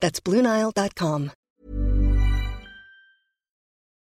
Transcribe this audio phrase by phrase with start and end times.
[0.00, 1.32] That's BlueNile.com.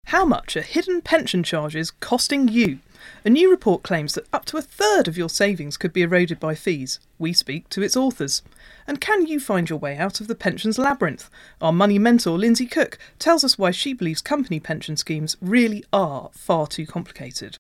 [0.09, 2.81] How much are hidden pension charges costing you?
[3.25, 6.39] A new report claims that up to a third of your savings could be eroded
[6.39, 7.01] by fees.
[7.19, 8.43] We speak to its authors.
[8.87, 11.31] And can you find your way out of the pensions labyrinth?
[11.61, 16.31] Our money mentor, Lindsay Cook, tells us why she believes company pension schemes really are
[16.33, 17.57] far too complicated.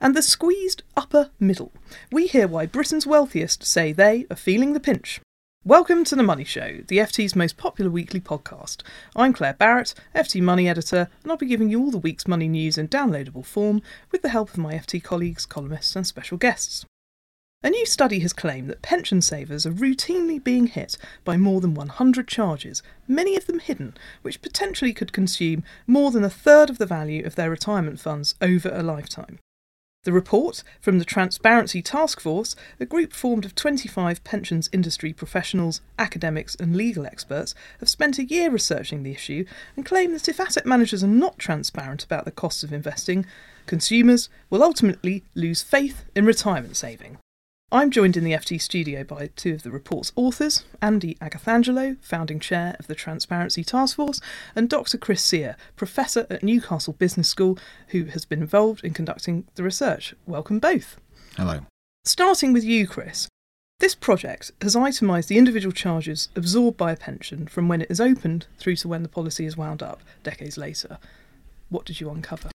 [0.00, 1.72] And the squeezed upper middle.
[2.12, 5.20] We hear why Britain's wealthiest say they are feeling the pinch.
[5.66, 8.80] Welcome to The Money Show, the FT's most popular weekly podcast.
[9.14, 12.48] I'm Claire Barrett, FT Money Editor, and I'll be giving you all the week's money
[12.48, 16.86] news in downloadable form with the help of my FT colleagues, columnists, and special guests.
[17.62, 21.74] A new study has claimed that pension savers are routinely being hit by more than
[21.74, 26.78] 100 charges, many of them hidden, which potentially could consume more than a third of
[26.78, 29.38] the value of their retirement funds over a lifetime.
[30.04, 35.82] The report from the Transparency Task Force, a group formed of 25 pensions industry professionals,
[35.98, 39.44] academics, and legal experts, have spent a year researching the issue
[39.76, 43.26] and claim that if asset managers are not transparent about the costs of investing,
[43.66, 47.18] consumers will ultimately lose faith in retirement saving.
[47.72, 52.40] I'm joined in the FT studio by two of the report's authors, Andy Agathangelou, founding
[52.40, 54.20] chair of the Transparency Task Force,
[54.56, 54.98] and Dr.
[54.98, 57.56] Chris Sier, professor at Newcastle Business School,
[57.88, 60.16] who has been involved in conducting the research.
[60.26, 60.96] Welcome both.
[61.36, 61.60] Hello.
[62.04, 63.28] Starting with you, Chris.
[63.78, 68.00] This project has itemised the individual charges absorbed by a pension from when it is
[68.00, 70.98] opened through to when the policy is wound up decades later.
[71.68, 72.50] What did you uncover?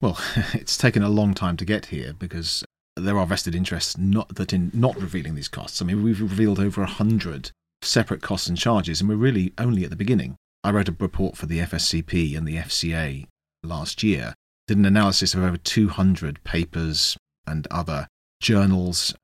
[0.00, 0.18] Well,
[0.54, 2.64] it's taken a long time to get here because
[2.96, 5.82] there are vested interests not that in not revealing these costs.
[5.82, 7.50] I mean, we've revealed over a hundred
[7.82, 10.36] separate costs and charges, and we're really only at the beginning.
[10.62, 13.26] I wrote a report for the FSCP and the FCA
[13.62, 14.34] last year,
[14.66, 17.16] did an analysis of over 200 papers
[17.46, 18.06] and other
[18.40, 19.14] journals,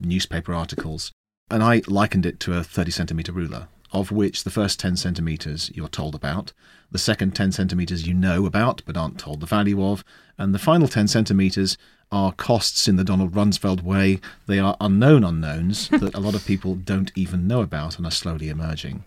[0.00, 1.12] newspaper articles,
[1.50, 5.70] and I likened it to a 30 centimetre ruler, of which the first 10 centimetres
[5.74, 6.52] you're told about,
[6.90, 10.02] the second 10 centimetres you know about but aren't told the value of,
[10.38, 11.76] and the final 10 centimetres
[12.12, 14.20] are costs in the Donald Rumsfeld way.
[14.46, 18.10] They are unknown unknowns that a lot of people don't even know about and are
[18.10, 19.04] slowly emerging.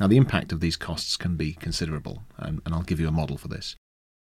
[0.00, 3.12] Now, the impact of these costs can be considerable, and, and I'll give you a
[3.12, 3.76] model for this.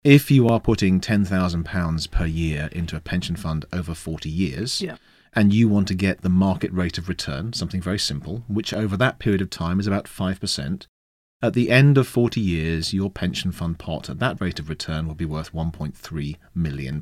[0.03, 4.95] If you are putting £10,000 per year into a pension fund over 40 years, Yeah.
[5.33, 8.95] and you want to get the market rate of return, something very simple, which over
[8.97, 10.87] that period of time is about 5%,
[11.41, 15.07] at the end of 40 years, your pension fund pot at that rate of return
[15.07, 17.01] will be worth £1.3 million,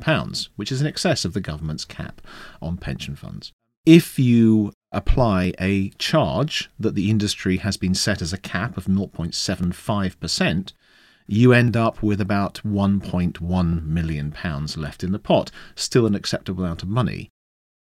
[0.56, 2.22] which is in excess of the government's cap
[2.62, 3.52] on pension funds.
[3.86, 8.86] If you apply a charge that the industry has been set as a cap of
[8.86, 10.74] 0.75%,
[11.26, 14.36] you end up with about £1.1 million
[14.78, 17.30] left in the pot, still an acceptable amount of money.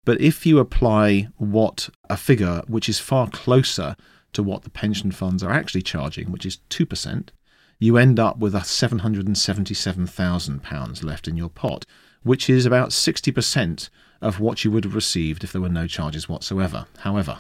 [0.06, 3.96] But if you apply what a figure which is far closer
[4.36, 7.30] to what the pension funds are actually charging, which is 2%,
[7.80, 11.86] you end up with a £777,000 left in your pot,
[12.24, 13.90] which is about 60%
[14.22, 16.86] of what you would have received if there were no charges whatsoever.
[17.00, 17.40] However,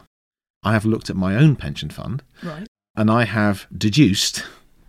[0.64, 2.68] I have looked at my own pension fund Right.
[2.96, 4.44] and I have deduced,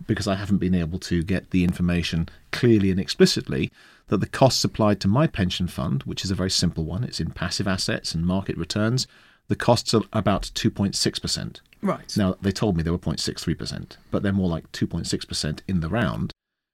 [0.05, 3.71] because I haven't been able to get the information clearly and explicitly,
[4.07, 7.19] that the costs applied to my pension fund, which is a very simple one, it's
[7.19, 9.07] in passive assets and market returns,
[9.47, 11.61] the costs are about 2.6%.
[11.81, 12.17] Right.
[12.17, 16.31] Now, they told me they were 0.63%, but they're more like 2.6% in the round.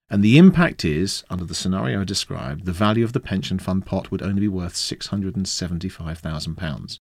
[0.10, 3.86] And the impact is, under the scenario I described, the value of the pension fund
[3.86, 6.98] pot would only be worth £675,000,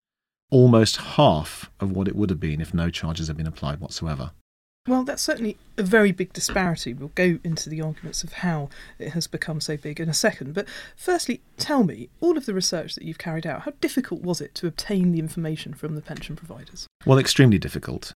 [0.50, 4.32] almost half of what it would have been if no charges had been applied whatsoever.
[4.88, 6.92] Well, that's certainly a very big disparity.
[6.92, 8.68] We'll go into the arguments of how
[8.98, 10.54] it has become so big in a second.
[10.54, 14.40] But firstly, tell me, all of the research that you've carried out, how difficult was
[14.40, 16.88] it to obtain the information from the pension providers?
[17.06, 18.12] Well, extremely difficult.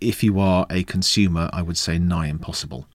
[0.00, 2.86] If you are a consumer, I would say nigh impossible.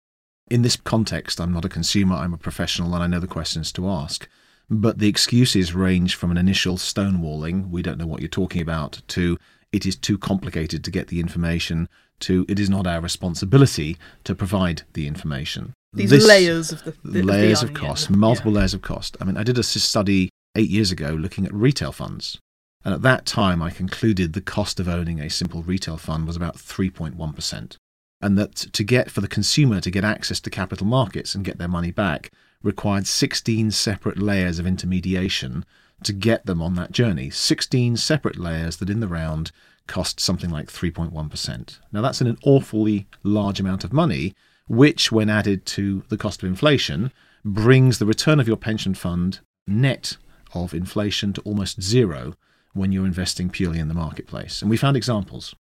[0.49, 3.71] In this context, I'm not a consumer, I'm a professional, and I know the questions
[3.73, 4.27] to ask.
[4.67, 9.03] But the excuses range from an initial stonewalling, we don't know what you're talking about,
[9.09, 9.37] to
[9.71, 11.87] it is too complicated to get the information,
[12.21, 15.73] to it is not our responsibility to provide the information.
[15.93, 18.59] These This- layers of the, the layers the of cost, multiple Yeah.
[18.59, 19.15] layers of cost.
[19.21, 22.37] I mean, I did a study eight years ago looking at retail funds.
[22.83, 26.35] And at that time, I concluded the cost of owning a simple retail fund was
[26.35, 27.77] about 3.1%.
[28.21, 31.57] And that to get, for the consumer to get access to capital markets and get
[31.57, 32.31] their money back,
[32.61, 35.65] required 16 separate layers of intermediation
[36.03, 37.29] to get them on that journey.
[37.29, 39.51] 16 separate layers that in the round
[39.87, 41.79] cost something like 3.1%.
[41.91, 44.33] Now, that's an awfully large amount of money,
[44.67, 47.11] which, when added to the cost of inflation,
[47.43, 50.17] brings the return of your pension fund net
[50.53, 52.33] of inflation to almost zero
[52.73, 54.61] when you're investing purely in the marketplace.
[54.61, 55.55] And we found examples.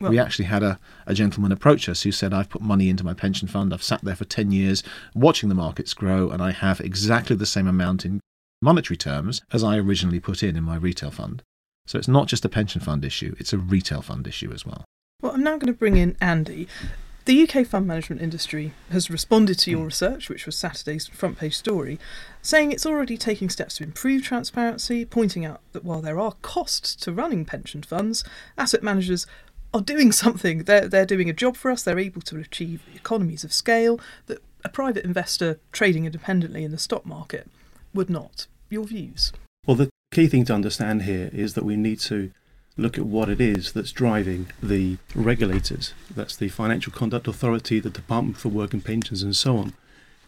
[0.00, 3.12] we actually had a, a gentleman approach us who said, I've put money into my
[3.12, 4.82] pension fund, I've sat there for 10 years
[5.14, 8.20] watching the markets grow, and I have exactly the same amount in
[8.62, 11.42] monetary terms as I originally put in in my retail fund.
[11.90, 14.84] So it's not just a pension fund issue, it's a retail fund issue as well.
[15.22, 16.68] Well, I'm now going to bring in Andy.
[17.24, 19.76] The UK fund management industry has responded to Hmm.
[19.76, 21.98] your research, which was Saturday's front page story,
[22.42, 26.94] saying it's already taking steps to improve transparency, pointing out that while there are costs
[26.94, 28.22] to running pension funds,
[28.56, 29.26] asset managers
[29.74, 30.58] are doing something.
[30.62, 34.38] They're, they're doing a job for us, they're able to achieve economies of scale that
[34.64, 37.50] a private investor trading independently in the stock market
[37.92, 38.46] would not.
[38.68, 39.32] Your views?
[39.66, 42.32] Well, the key thing to understand here is that we need to
[42.76, 47.90] look at what it is that's driving the regulators, that's the Financial Conduct Authority, the
[47.90, 49.72] Department for Work and Pensions, and so on,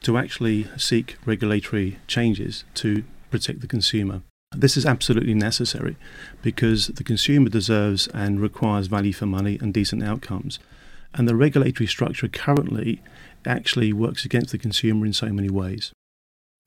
[0.03, 4.23] to actually seek regulatory changes to protect the consumer.
[4.55, 5.97] This is absolutely necessary
[6.43, 10.59] because the consumer deserves and requires value for money and decent outcomes.
[11.15, 13.03] And the regulatory structure currently
[13.47, 15.93] actually works against the consumer in so many ways.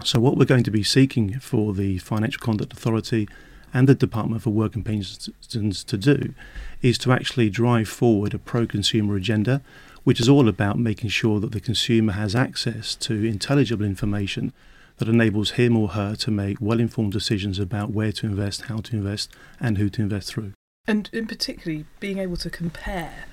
[0.05, 3.27] So, what we're going to be seeking for the Financial Conduct Authority
[3.73, 6.35] and the Department for Work and Pensions to do
[6.83, 9.63] is to actually drive forward a pro consumer agenda,
[10.03, 14.53] which is all about making sure that the consumer has access to intelligible information
[14.97, 18.77] that enables him or her to make well informed decisions about where to invest, how
[18.77, 20.51] to invest, and who to invest through.
[20.85, 23.25] And in particularly being able to compare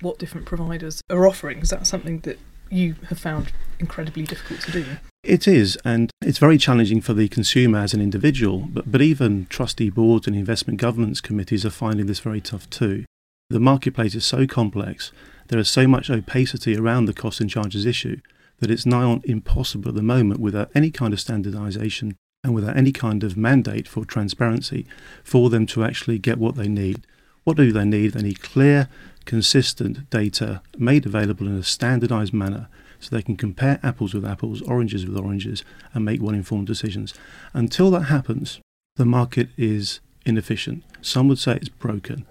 [0.00, 1.58] what different providers are offering.
[1.58, 2.38] Is that something that
[2.70, 4.86] you have found incredibly difficult to do?
[5.22, 9.46] It is, and it's very challenging for the consumer as an individual, but, but even
[9.46, 13.04] trustee boards and investment governance committees are finding this very tough too.
[13.50, 15.12] The marketplace is so complex,
[15.48, 18.20] there is so much opacity around the cost and charges issue
[18.58, 22.76] that it's nigh on impossible at the moment without any kind of standardization and without
[22.76, 24.86] any kind of mandate for transparency
[25.22, 27.06] for them to actually get what they need.
[27.46, 28.14] What do they need?
[28.14, 28.88] They need clear,
[29.24, 34.62] consistent data made available in a standardized manner so they can compare apples with apples,
[34.62, 35.62] oranges with oranges,
[35.94, 37.14] and make well informed decisions.
[37.54, 38.58] Until that happens,
[38.96, 40.82] the market is inefficient.
[41.00, 42.26] Some would say it's broken.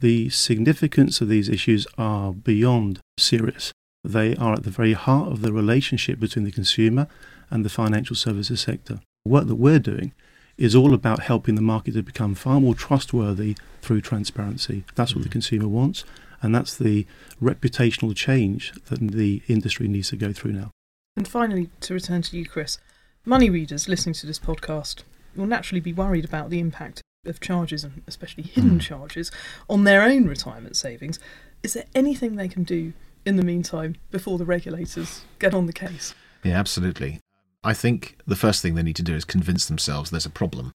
[0.00, 3.72] The significance of these issues are beyond serious.
[4.02, 7.06] They are at the very heart of the relationship between the consumer
[7.50, 8.98] and the financial services sector.
[9.26, 10.12] The work that we're doing
[10.58, 14.84] is all about helping the market to become far more trustworthy through transparency.
[14.96, 16.04] That's what the consumer wants,
[16.42, 17.06] and that's the
[17.40, 20.70] reputational change that the industry needs to go through now.
[21.16, 22.78] And finally, to return to you, Chris,
[23.24, 25.02] money readers listening to this podcast
[25.36, 28.80] will naturally be worried about the impact of charges, and especially hidden Mm.
[28.80, 29.30] charges,
[29.68, 31.18] on their own retirement savings.
[31.62, 32.92] Is there anything they can do
[33.24, 36.14] in the meantime before the regulators get on the case?
[36.42, 37.20] Yeah, absolutely.
[37.64, 40.72] I think the first thing they need to do is convince themselves there's a problem.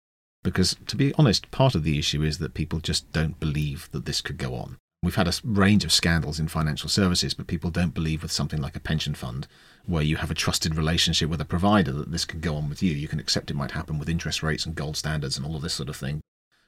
[0.48, 4.06] Because, to be honest, part of the issue is that people just don't believe that
[4.06, 4.77] this could go on.
[5.04, 8.62] We've had a range of scandals in financial services, but people don't believe with something
[8.62, 9.46] like a pension fund,
[9.86, 12.82] where you have a trusted relationship with a provider that this could go on with
[12.82, 12.94] you.
[12.94, 15.63] You can accept it might happen with interest rates and gold standards and all of
[15.63, 16.22] this sort of thing.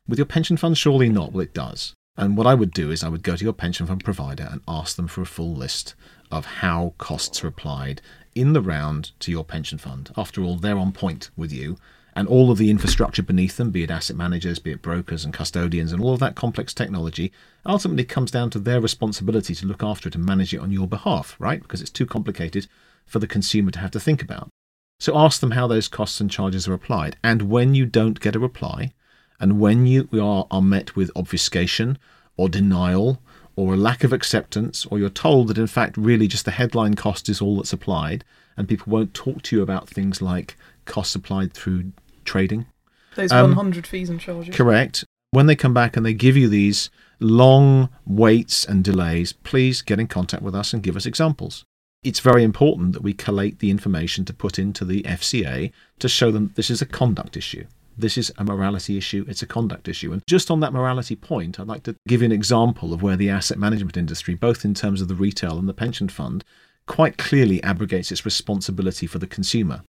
[0.05, 1.31] With your pension fund, surely not.
[1.31, 1.93] Well, it does.
[2.17, 4.59] And what I would do is I would go to your pension fund provider and
[4.67, 5.95] ask them for a full list
[6.29, 8.01] of how costs are applied
[8.35, 10.11] in the round to your pension fund.
[10.17, 11.77] After all, they're on point with you.
[12.13, 15.33] And all of the infrastructure beneath them, be it asset managers, be it brokers and
[15.33, 17.31] custodians, and all of that complex technology,
[17.65, 20.87] ultimately comes down to their responsibility to look after it and manage it on your
[20.87, 21.61] behalf, right?
[21.61, 22.67] Because it's too complicated
[23.05, 24.49] for the consumer to have to think about.
[24.99, 27.15] So ask them how those costs and charges are applied.
[27.23, 28.91] And when you don't get a reply,
[29.39, 31.97] and when you are, are met with obfuscation
[32.35, 33.21] or denial
[33.55, 36.95] or a lack of acceptance, or you're told that in fact really just the headline
[36.95, 38.23] cost is all that's applied,
[38.55, 40.57] and people won't talk to you about things like
[40.89, 41.93] costs applied through
[42.25, 42.65] trading.
[43.15, 44.53] Those Um, 100 fees and charges?
[44.53, 45.05] Correct.
[45.31, 49.99] When they come back and they give you these long waits and delays, please get
[49.99, 51.63] in contact with us and give us examples.
[52.03, 56.31] It's very important that we collate the information to put into the FCA to show
[56.31, 57.65] them this is a conduct issue.
[57.97, 60.13] This is a morality issue, it's a conduct issue.
[60.13, 63.17] And just on that morality point, I'd like to give you an example of where
[63.17, 66.45] the asset management industry, both in terms of the retail and the pension fund,
[66.85, 69.81] quite clearly abrogates its responsibility for the consumer.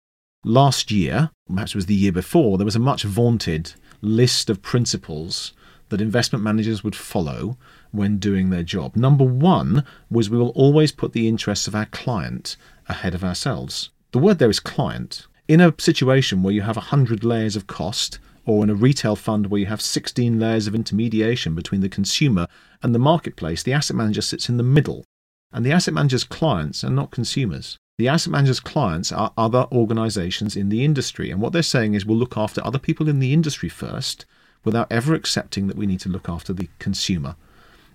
[0.43, 4.62] Last year, perhaps it was the year before, there was a much vaunted list of
[4.62, 5.51] principles
[5.89, 7.58] that investment managers would follow
[7.91, 8.96] when doing their job.
[8.96, 12.55] Number one was we will always put the interests of our client
[12.88, 13.89] ahead of ourselves.
[14.12, 15.27] The word there is client.
[15.48, 19.48] In a situation where you have 100 layers of cost, or in a retail fund
[19.48, 22.48] where you have 16 layers of intermediation between the consumer
[22.81, 25.03] and the marketplace, the asset manager sits in the middle.
[25.51, 27.77] And the asset manager's clients are not consumers.
[28.00, 31.32] The asset manager's clients are other organizations in the industry.
[31.32, 34.25] And what they're saying is we'll look after other people in the industry first
[34.63, 37.36] without ever accepting that we need to look after the consumer.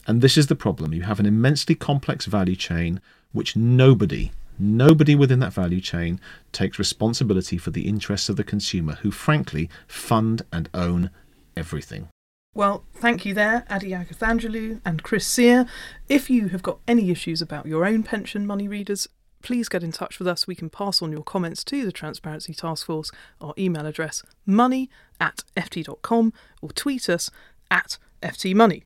[0.06, 0.92] And this is the problem.
[0.92, 3.00] You have an immensely complex value chain
[3.32, 6.20] which nobody, nobody within that value chain
[6.52, 11.08] takes responsibility for the interests of the consumer, who frankly fund and own
[11.56, 12.10] everything.
[12.52, 15.66] Well, thank you there, Andy Agathangelou and Chris Sier.
[16.10, 19.08] If you have got any issues about your own pension money readers,
[19.44, 20.46] please get in touch with us.
[20.46, 23.12] We can pass on your comments to the Transparency Task Force.
[23.42, 26.32] Our email address money at ft.com
[26.62, 27.30] or tweet us
[27.70, 28.82] at ftmoney.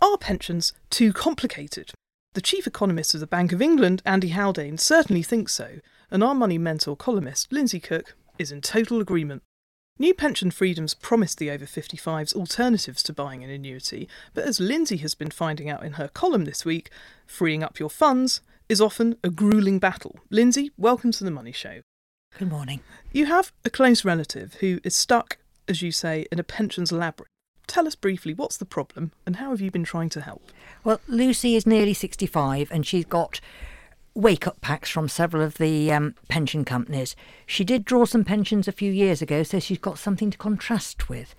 [0.00, 1.90] Are pensions too complicated?
[2.34, 5.80] The chief economist of the Bank of England, Andy Haldane, certainly thinks so,
[6.12, 9.42] and our money mentor columnist, Lindsay Cook, is in total agreement.
[9.98, 14.98] New pension freedoms promised the over 55s alternatives to buying an annuity, but as Lindsay
[14.98, 16.88] has been finding out in her column this week,
[17.26, 20.16] freeing up your funds is often a grueling battle.
[20.30, 21.80] Lindsay, welcome to the Money Show.
[22.38, 22.80] Good morning.
[23.12, 27.30] You have a close relative who is stuck, as you say, in a pensions labyrinth.
[27.66, 30.52] Tell us briefly what's the problem and how have you been trying to help?
[30.84, 33.40] Well, Lucy is nearly 65 and she's got
[34.14, 37.16] wake up packs from several of the um, pension companies.
[37.46, 41.08] She did draw some pensions a few years ago, so she's got something to contrast
[41.08, 41.34] with.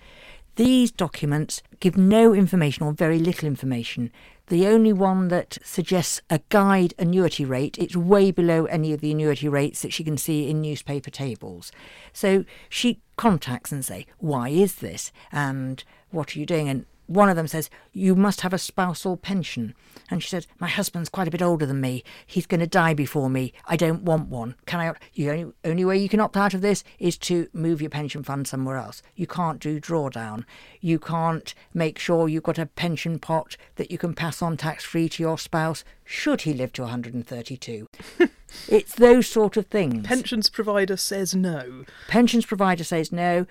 [0.60, 4.12] These documents give no information or very little information.
[4.48, 9.10] The only one that suggests a guide annuity rate, it's way below any of the
[9.10, 11.72] annuity rates that she can see in newspaper tables.
[12.12, 17.28] So she contacts and say, "Why is this?" and "What are you doing?" and one
[17.28, 19.74] of them says, You must have a spousal pension.
[20.08, 22.04] And she said, My husband's quite a bit older than me.
[22.24, 23.52] He's going to die before me.
[23.66, 24.54] I don't want one.
[24.64, 24.94] Can I?
[25.14, 28.22] The only, only way you can opt out of this is to move your pension
[28.22, 29.02] fund somewhere else.
[29.16, 30.44] You can't do drawdown.
[30.80, 34.84] You can't make sure you've got a pension pot that you can pass on tax
[34.84, 37.88] free to your spouse should he live to 132.
[38.68, 40.06] it's those sort of things.
[40.06, 41.84] Pensions provider says no.
[42.08, 43.46] Pensions provider says no.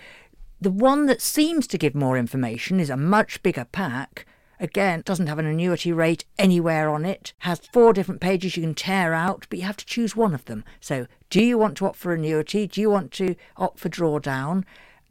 [0.62, 4.26] The one that seems to give more information is a much bigger pack.
[4.60, 8.76] Again, doesn't have an annuity rate anywhere on it, has four different pages you can
[8.76, 10.66] tear out, but you have to choose one of them.
[10.82, 12.68] So, do you want to opt for annuity?
[12.68, 14.66] Do you want to opt for drawdown?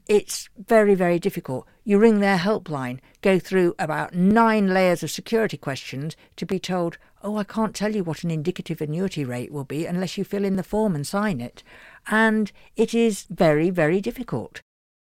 [0.06, 1.66] It's very, very difficult.
[1.82, 6.98] You ring their helpline, go through about nine layers of security questions to be told,
[7.22, 10.44] oh, I can't tell you what an indicative annuity rate will be unless you fill
[10.44, 11.62] in the form and sign it.
[12.06, 14.60] And it is very, very difficult.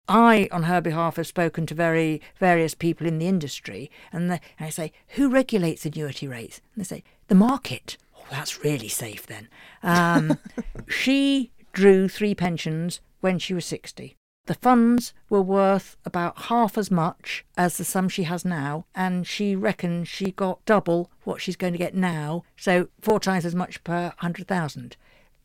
[0.09, 4.41] I, on her behalf, have spoken to very various people in the industry, and, they,
[4.59, 8.89] and I say, "Who regulates annuity rates?" And they say, "The market." Oh, that's really
[8.89, 9.49] safe then.
[9.83, 10.39] Um,
[10.89, 14.17] she drew three pensions when she was sixty.
[14.47, 19.27] The funds were worth about half as much as the sum she has now, and
[19.27, 23.55] she reckons she got double what she's going to get now, so four times as
[23.55, 24.99] much per hundred thousand.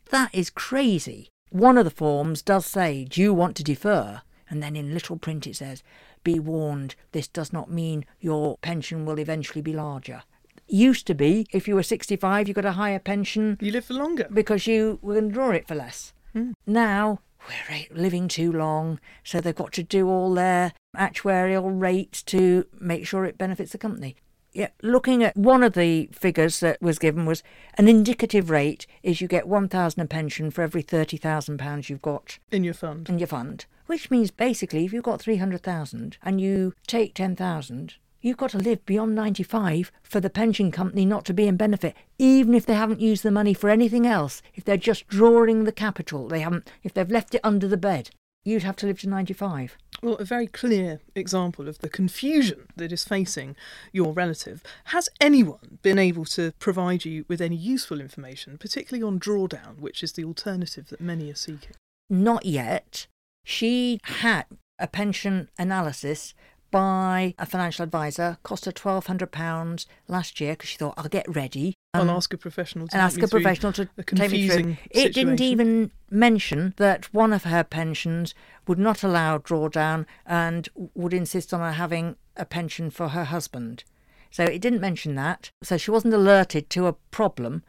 [0.10, 1.30] That is crazy.
[1.50, 4.22] One of the forms does say, Do you want to defer?
[4.50, 5.84] And then in little print it says,
[6.24, 10.24] Be warned, this does not mean your pension will eventually be larger.
[10.68, 13.58] Used to be, if you were 65, you got a higher pension.
[13.60, 14.28] You live for longer.
[14.32, 16.14] Because you were going to draw it for less.
[16.34, 16.52] Hmm.
[16.68, 22.66] Now, we're living too long, so they've got to do all their actuarial rates to
[22.80, 24.16] make sure it benefits the company.
[24.60, 27.44] Yeah, looking at one of the figures that was given was
[27.76, 32.40] an indicative rate is you get 1,000 a pension for every 30,000 pounds you've got
[32.52, 33.08] in your fund.
[33.08, 38.36] In your fund, which means basically if you've got 300,000 and you take 10,000, you've
[38.36, 42.54] got to live beyond 95 for the pension company not to be in benefit, even
[42.54, 44.42] if they haven't used the money for anything else.
[44.56, 46.70] If they're just drawing the capital, they haven't.
[46.84, 48.10] If they've left it under the bed,
[48.44, 49.78] you'd have to live to 95.
[50.02, 53.56] Well, a very clear example of the confusion that is facing
[53.92, 54.64] your relative.
[54.86, 60.02] Has anyone been able to provide you with any useful information, particularly on drawdown, which
[60.02, 61.76] is the alternative that many are seeking?
[62.10, 63.08] Not yet.
[63.44, 64.46] She had
[64.78, 66.34] a pension analysis
[66.72, 71.76] by a financial advisor, cost her £1,200 last year because she thought, I'll get ready.
[71.94, 74.56] I'll Um, ask a professional to and ask a professional to a take me through.
[74.58, 78.36] confusing It didn't even mention that one of her pensions
[78.68, 83.84] would not allow drawdown and would insist on her having a pension for her husband.
[84.32, 85.52] So it didn't mention that.
[85.64, 87.64] So she wasn't alerted to a problem.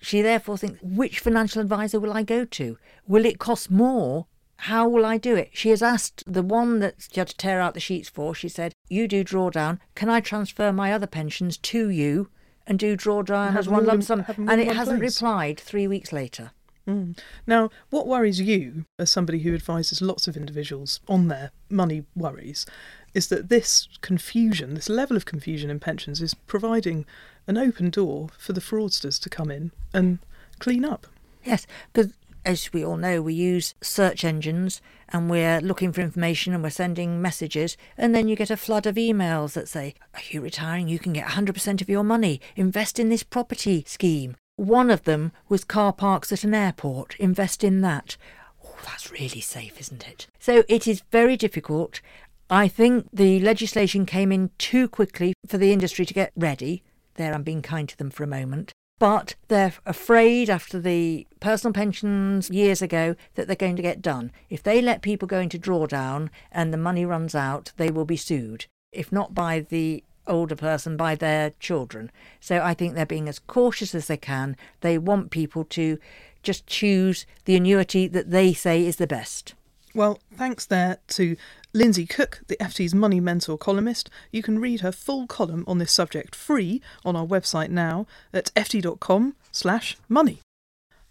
[0.00, 2.78] She therefore thinks, which financial advisor will I go to?
[3.06, 4.26] Will it cost more?
[4.64, 5.50] How will I do it?
[5.52, 8.34] She has asked the one that she had to tear out the sheets for.
[8.34, 9.78] She said, You do drawdown.
[9.94, 12.28] Can I transfer my other pensions to you
[12.66, 14.20] and do drawdown as one lump sum?
[14.24, 15.16] have them all And it hasn't place.
[15.16, 16.50] replied three weeks later.
[16.86, 17.18] Mm.
[17.46, 22.66] Now, what worries you, as somebody who advises lots of individuals on their money worries,
[23.14, 27.06] is that this confusion, this level of confusion in pensions, is providing
[27.46, 30.18] an open door for the fraudsters to come in and
[30.58, 31.06] clean up.
[31.44, 32.12] Yes, because
[32.44, 36.70] as we all know, we use search engines and we're looking for information and we're
[36.70, 40.88] sending messages, and then you get a flood of emails that say, Are you retiring?
[40.88, 42.40] You can get 100% of your money.
[42.56, 44.36] Invest in this property scheme.
[44.56, 47.16] One of them was car parks at an airport.
[47.18, 48.16] Invest in that.
[48.64, 50.26] Oh, that's really safe, isn't it?
[50.38, 52.00] So it is very difficult.
[52.48, 56.82] I think the legislation came in too quickly for the industry to get ready.
[57.14, 61.72] There, I'm being kind to them for a moment but they're afraid after the personal
[61.72, 64.30] pensions years ago that they're going to get done.
[64.50, 68.18] If they let people go into drawdown and the money runs out, they will be
[68.18, 68.66] sued.
[68.92, 72.12] If not by the older person, by their children.
[72.40, 74.54] So I think they're being as cautious as they can.
[74.82, 75.98] They want people to
[76.42, 79.54] just choose the annuity that they say is the best.
[79.94, 81.36] Well, thanks there to
[81.72, 84.10] Lindsay Cook, the FT's Money Mentor columnist.
[84.32, 88.52] You can read her full column on this subject free on our website now at
[88.56, 90.40] ft.com slash money.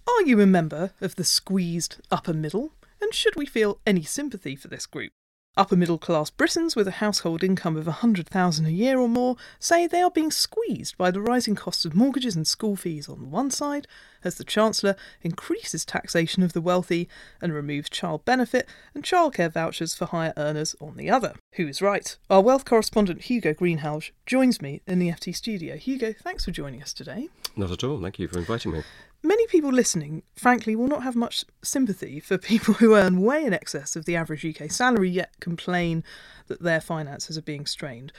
[0.05, 2.73] Are you a member of the squeezed upper middle?
[3.01, 5.13] And should we feel any sympathy for this group?
[5.58, 9.88] Upper middle class Britons with a household income of 100,000 a year or more say
[9.88, 13.27] they are being squeezed by the rising costs of mortgages and school fees on the
[13.27, 13.88] one side,
[14.24, 17.10] as the Chancellor increases taxation of the wealthy
[17.41, 21.33] and removes child benefit and childcare vouchers for higher earners on the other.
[21.55, 22.16] Who is right?
[22.29, 25.75] Our wealth correspondent Hugo Greenhalgh joins me in the FT studio.
[25.75, 27.27] Hugo, thanks for joining us today.
[27.57, 28.00] Not at all.
[28.00, 28.83] Thank you for inviting me.
[29.22, 33.53] Many people listening, frankly, will not have much sympathy for people who earn way in
[33.53, 36.03] excess of the average UK salary yet complain
[36.48, 38.14] that their finances are being strained.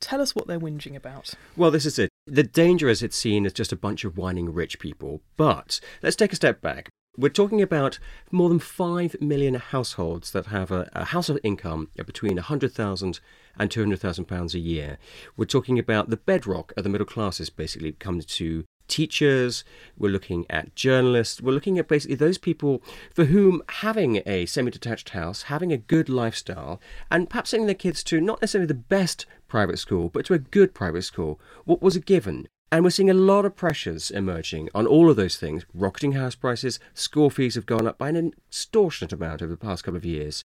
[0.00, 1.34] Tell us what they're whinging about.
[1.56, 2.10] Well, this is it.
[2.26, 5.22] The danger is it's seen as just a bunch of whining rich people.
[5.36, 6.88] But let's take a step back.
[7.16, 7.98] We're talking about
[8.30, 13.20] more than 5 million households that have a, a household income of between 100,000
[13.58, 14.98] and 200,000 pounds a year.
[15.36, 19.64] We're talking about the bedrock of the middle classes basically comes to teachers,
[19.96, 22.82] we're looking at journalists, we're looking at basically those people
[23.14, 27.74] for whom having a semi detached house, having a good lifestyle, and perhaps sending their
[27.74, 31.82] kids to not necessarily the best private school, but to a good private school, what
[31.82, 32.48] was a given.
[32.70, 35.66] And we're seeing a lot of pressures emerging on all of those things.
[35.74, 39.84] Rocketing house prices, school fees have gone up by an extortionate amount over the past
[39.84, 40.42] couple of years.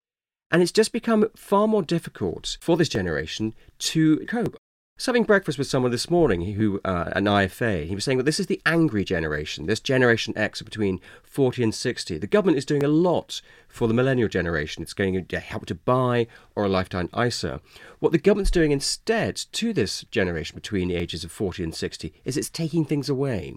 [0.50, 4.56] And it's just become far more difficult for this generation to cope.
[4.96, 8.16] I was having breakfast with someone this morning who, uh, an IFA, he was saying
[8.16, 12.16] well, this is the angry generation, this Generation X between 40 and 60.
[12.16, 14.82] The government is doing a lot for the millennial generation.
[14.82, 17.60] It's going to help to buy or a lifetime ISA.
[17.98, 22.14] What the government's doing instead to this generation between the ages of 40 and 60
[22.24, 23.54] is it's taking things away.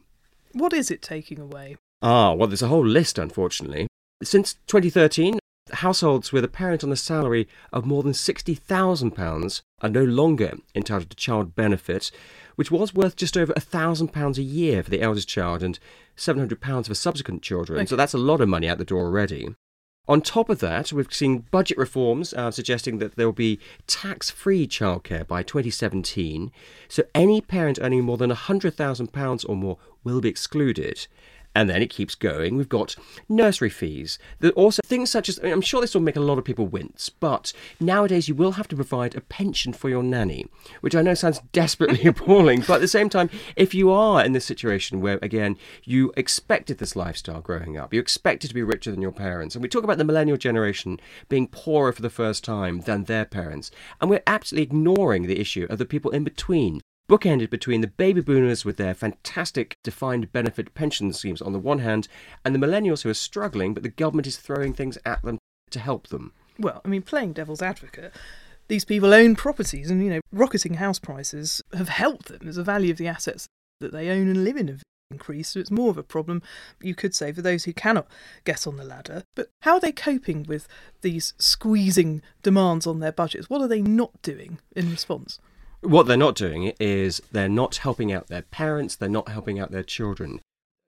[0.52, 1.78] What is it taking away?
[2.02, 3.88] Ah, well, there's a whole list, unfortunately.
[4.21, 5.39] Since 2013,
[5.75, 11.10] households with a parent on a salary of more than £60,000 are no longer entitled
[11.10, 12.12] to child benefit,
[12.55, 15.79] which was worth just over £1,000 a year for the eldest child and
[16.17, 17.88] £700 for subsequent children.
[17.88, 19.55] So that's a lot of money out the door already.
[20.10, 24.32] On top of that, we've seen budget reforms uh, suggesting that there will be tax
[24.32, 26.51] free childcare by 2017.
[26.88, 31.05] So any parent earning more than £100,000 or more will be excluded.
[31.56, 32.56] And then it keeps going.
[32.56, 32.96] We've got
[33.28, 34.20] nursery fees.
[34.40, 36.46] There also things such as I mean, I'm sure this will make a lot of
[36.46, 40.46] people wince, but nowadays you will have to provide a pension for your nanny,
[40.82, 42.62] which I know sounds desperately appalling.
[42.62, 46.78] But at the same time, if you are in this situation where, again, you expected
[46.78, 49.84] this lifestyle growing up, you expected to be richer than your parents, and we talk
[49.84, 54.24] about the millennial generation being poorer for the first time than their parents, and we're
[54.28, 58.78] absolutely ignoring the issue of the people in between bookended between the baby boomers with
[58.78, 62.08] their fantastic defined benefit pension schemes on the one hand,
[62.45, 65.39] and the millennials who are struggling, but the government is throwing things at them
[65.72, 66.32] to help them.
[66.60, 68.13] Well, I mean, playing devil's advocate,
[68.67, 72.63] these people own properties, and, you know, rocketing house prices have helped them as the
[72.63, 73.48] value of the assets
[73.80, 75.54] that they own and live in have increased.
[75.54, 76.43] so it's more of a problem,
[76.80, 78.08] you could say, for those who cannot
[78.43, 79.24] get on the ladder.
[79.36, 80.67] But how are they coping with
[81.02, 83.50] these squeezing demands on their budgets?
[83.50, 85.39] What are they not doing in response?
[85.82, 89.72] What they're not doing is they're not helping out their parents, they're not helping out
[89.72, 90.42] their children.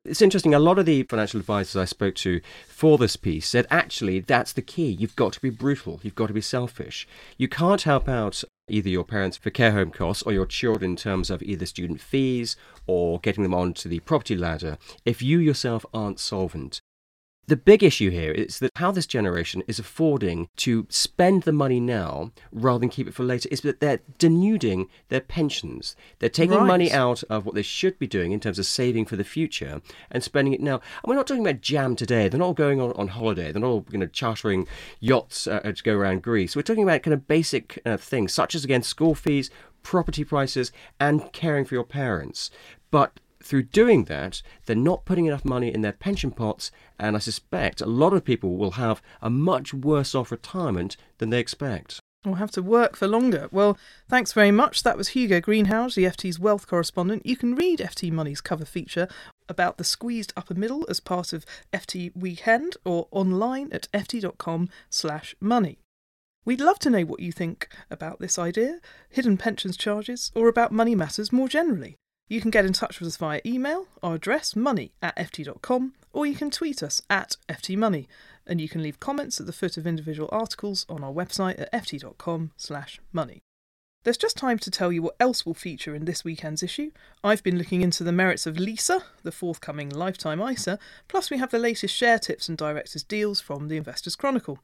[0.03, 3.67] It's interesting, a lot of the financial advisors I spoke to for this piece said
[3.69, 4.89] actually that's the key.
[4.89, 7.07] You've got to be brutal, you've got to be selfish.
[7.37, 10.97] You can't help out either your parents for care home costs or your children in
[10.97, 15.85] terms of either student fees or getting them onto the property ladder if you yourself
[15.93, 16.81] aren't solvent.
[17.47, 21.79] The big issue here is that how this generation is affording to spend the money
[21.79, 25.95] now rather than keep it for later is that they're denuding their pensions.
[26.19, 26.67] They're taking Right.
[26.67, 29.81] money out of what they should be doing in terms of saving for the future
[30.11, 30.75] and spending it now.
[30.75, 32.29] And we're not talking about jam today.
[32.29, 33.51] They're not all going on, on holiday.
[33.51, 34.67] They're not all you know, chartering
[34.99, 36.55] yachts uh, to go around Greece.
[36.55, 39.49] We're talking about kind of basic uh, things such as, again, school fees,
[39.83, 42.49] property prices, and caring for your parents.
[42.91, 47.19] But through doing that, they're not putting enough money in their pension pots, and I
[47.19, 51.99] suspect a lot of people will have a much worse off retirement than they expect.
[52.23, 53.49] We'll have to work for longer.
[53.51, 54.83] Well, thanks very much.
[54.83, 57.25] That was Hugo Greenhalgh, the FT's wealth correspondent.
[57.25, 59.07] You can read FT Money's cover feature
[59.49, 65.35] about the squeezed upper middle as part of FT Weekend or online at ft.com slash
[65.39, 65.79] money.
[66.45, 70.71] We'd love to know what you think about this idea, hidden pensions charges, or about
[70.71, 71.97] money matters more generally.
[72.31, 76.25] You can get in touch with us via email, our address money at ft.com, or
[76.25, 78.07] you can tweet us at ftmoney,
[78.47, 81.69] and you can leave comments at the foot of individual articles on our website at
[81.73, 83.41] ft.com slash money.
[84.05, 86.91] There's just time to tell you what else will feature in this weekend's issue.
[87.21, 91.51] I've been looking into the merits of Lisa, the forthcoming Lifetime ISA, plus we have
[91.51, 94.59] the latest share tips and directors' deals from the Investors Chronicle.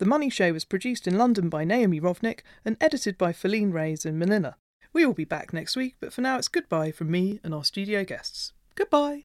[0.00, 4.04] The Money Show was produced in London by Naomi Rovnick and edited by Feline Reyes
[4.04, 4.56] in Manila.
[4.94, 7.64] We will be back next week, but for now it's goodbye from me and our
[7.64, 8.52] studio guests.
[8.76, 9.24] Goodbye.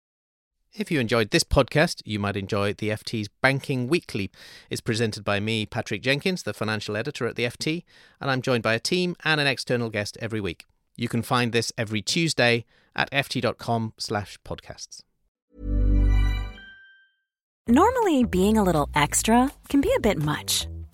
[0.73, 4.31] If you enjoyed this podcast, you might enjoy the FT's Banking Weekly.
[4.69, 7.83] It's presented by me, Patrick Jenkins, the financial editor at the FT,
[8.19, 10.65] and I'm joined by a team and an external guest every week.
[10.95, 15.03] You can find this every Tuesday at ft.com/podcasts.
[17.67, 20.67] Normally, being a little extra can be a bit much,